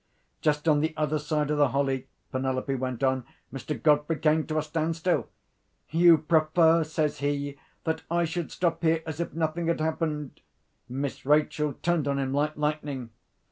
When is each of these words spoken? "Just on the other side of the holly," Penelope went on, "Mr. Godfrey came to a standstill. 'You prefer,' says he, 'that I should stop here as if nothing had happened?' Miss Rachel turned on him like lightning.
"Just 0.41 0.67
on 0.67 0.79
the 0.79 0.95
other 0.97 1.19
side 1.19 1.51
of 1.51 1.59
the 1.59 1.67
holly," 1.67 2.07
Penelope 2.31 2.73
went 2.73 3.03
on, 3.03 3.23
"Mr. 3.53 3.79
Godfrey 3.79 4.17
came 4.17 4.47
to 4.47 4.57
a 4.57 4.63
standstill. 4.63 5.29
'You 5.91 6.17
prefer,' 6.17 6.83
says 6.83 7.19
he, 7.19 7.59
'that 7.83 8.01
I 8.09 8.25
should 8.25 8.51
stop 8.51 8.81
here 8.81 9.03
as 9.05 9.19
if 9.19 9.33
nothing 9.35 9.67
had 9.67 9.79
happened?' 9.79 10.41
Miss 10.89 11.23
Rachel 11.23 11.73
turned 11.83 12.07
on 12.07 12.17
him 12.17 12.33
like 12.33 12.57
lightning. 12.57 13.11